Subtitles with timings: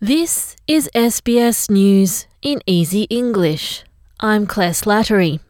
[0.00, 3.82] This is SBS News in Easy English.
[4.20, 5.40] I'm Claire Slattery.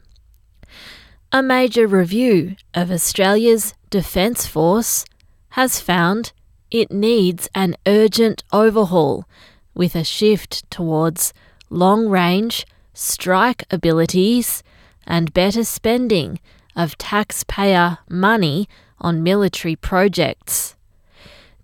[1.33, 5.05] A major review of Australia's Defence Force
[5.59, 6.33] has found
[6.71, 9.25] it needs an urgent overhaul
[9.75, 11.35] with a shift towards
[11.69, 14.63] long range strike abilities
[15.09, 16.39] and better spending
[16.77, 18.69] of taxpayer money
[19.01, 20.77] on military projects.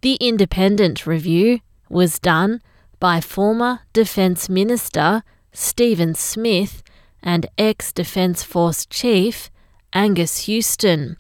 [0.01, 2.61] The independent review was done
[3.03, 6.85] by former Defence Minister Stephen Smith
[7.21, 9.51] and ex Defence Force Chief
[9.93, 11.17] Angus Houston,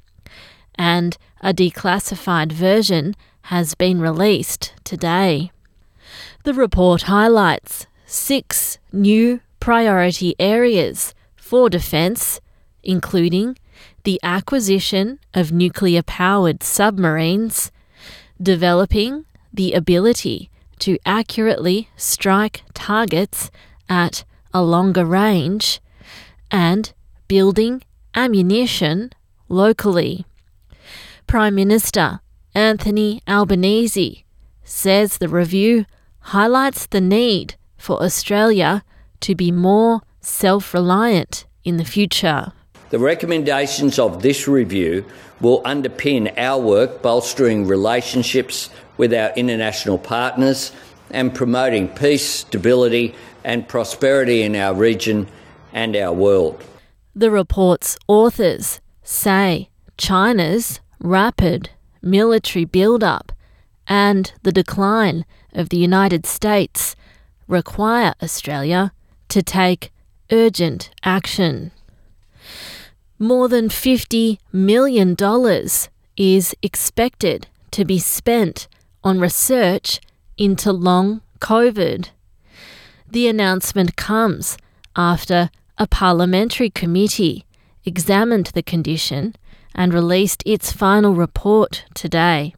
[0.76, 3.16] and a declassified version
[3.46, 5.50] has been released today.
[6.44, 12.40] The report highlights six new priority areas for defence,
[12.84, 13.58] including
[14.04, 17.72] the acquisition of nuclear powered submarines,
[18.40, 20.48] developing the ability
[20.82, 23.52] to accurately strike targets
[23.88, 25.80] at a longer range,
[26.50, 26.92] and
[27.28, 27.82] building
[28.16, 29.12] ammunition
[29.48, 30.26] locally.
[31.28, 32.18] Prime Minister
[32.52, 34.24] Anthony Albanese
[34.64, 35.86] says the review
[36.34, 38.82] highlights the need for Australia
[39.20, 42.52] to be more self reliant in the future.
[42.92, 45.06] The recommendations of this review
[45.40, 50.72] will underpin our work bolstering relationships with our international partners
[51.10, 55.26] and promoting peace, stability, and prosperity in our region
[55.72, 56.62] and our world.
[57.14, 61.70] The report's authors say China's rapid
[62.02, 63.32] military build-up
[63.86, 65.24] and the decline
[65.54, 66.94] of the United States
[67.48, 68.92] require Australia
[69.30, 69.90] to take
[70.30, 71.70] urgent action.
[73.22, 75.16] More than $50 million
[76.16, 78.66] is expected to be spent
[79.04, 80.00] on research
[80.36, 82.08] into long COVID.
[83.08, 84.58] The announcement comes
[84.96, 87.46] after a parliamentary committee
[87.84, 89.36] examined the condition
[89.72, 92.56] and released its final report today.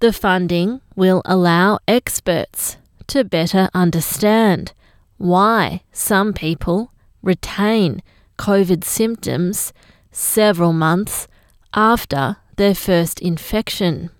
[0.00, 2.76] The funding will allow experts
[3.06, 4.72] to better understand
[5.16, 6.90] why some people
[7.22, 8.02] retain
[8.38, 9.72] COVID symptoms
[10.10, 11.28] several months
[11.74, 14.10] after their first infection.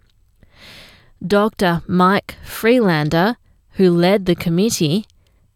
[1.27, 1.83] Dr.
[1.87, 3.37] Mike Freelander,
[3.73, 5.07] who led the committee,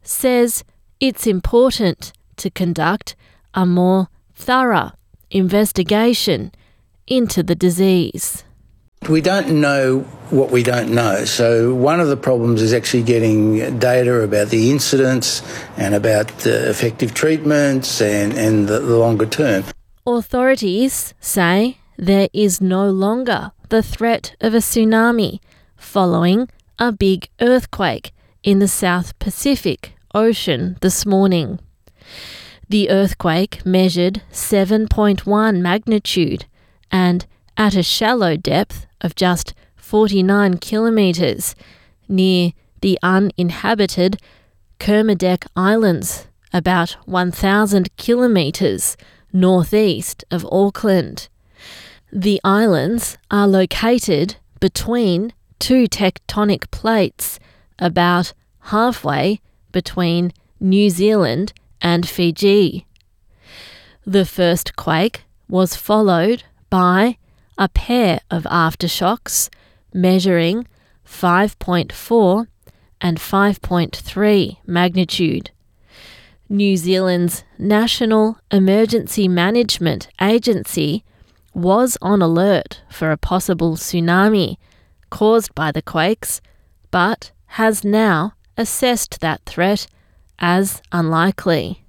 [0.03, 0.65] says
[1.01, 3.15] it's important to conduct
[3.55, 4.93] a more thorough
[5.31, 6.53] investigation
[7.07, 8.45] into the disease.
[9.09, 11.25] We don't know what we don't know.
[11.25, 15.43] So, one of the problems is actually getting data about the incidence
[15.77, 19.65] and about the effective treatments and, and the, the longer term.
[20.07, 25.41] Authorities say there is no longer the threat of a tsunami
[25.77, 26.49] following
[26.79, 31.59] a big earthquake in the South Pacific Ocean this morning.
[32.69, 36.47] The earthquake measured 7.1 magnitude
[36.91, 37.27] and
[37.57, 41.55] at a shallow depth of just 49 kilometres
[42.09, 44.19] near the uninhabited
[44.79, 48.97] Kermadec Islands, about 1,000 kilometres
[49.33, 51.29] northeast of Auckland.
[52.13, 57.39] The islands are located between two tectonic plates,
[57.79, 58.33] about
[58.67, 59.41] halfway
[59.73, 62.87] between New Zealand and Fiji.
[64.05, 67.17] The first quake was followed by
[67.59, 69.49] a pair of aftershocks
[69.93, 70.67] measuring
[71.07, 72.47] 5.4
[73.01, 75.51] and 5.3 magnitude.
[76.49, 81.05] New Zealand's National Emergency Management Agency
[81.55, 84.57] was on alert for a possible tsunami
[85.11, 86.41] caused by the quakes,
[86.91, 89.87] but has now assessed that threat
[90.39, 91.85] as unlikely.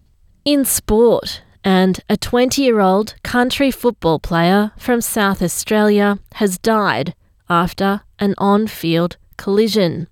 [0.45, 7.15] In sport, and a 20 year old country football player from South Australia has died
[7.49, 10.07] after an on field collision.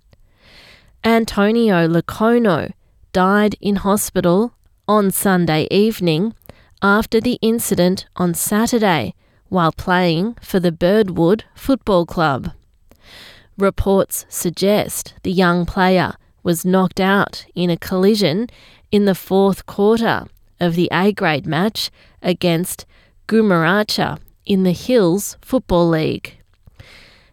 [1.03, 2.71] Antonio Locono
[3.12, 4.53] died in hospital
[4.88, 6.33] on Sunday evening
[6.81, 9.13] after the incident on Saturday
[9.50, 12.51] while playing for the Birdwood Football Club.
[13.57, 16.13] Reports suggest the young player
[16.44, 18.47] was knocked out in a collision
[18.92, 20.25] in the fourth quarter
[20.62, 21.92] of the A grade match
[22.22, 22.86] against
[23.28, 26.38] Gumeracha in the Hills Football League.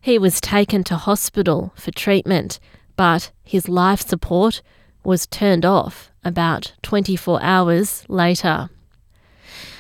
[0.01, 2.59] He was taken to hospital for treatment,
[2.97, 4.63] but his life support
[5.05, 8.71] was turned off about 24 hours later.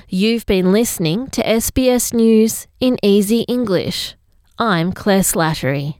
[0.08, 4.14] You've been listening to SBS News in Easy English.
[4.58, 5.96] I'm Claire Slattery.